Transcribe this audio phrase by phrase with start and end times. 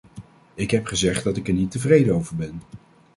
[0.53, 2.61] Ik heb gezegd dat ik er niet tevreden over ben.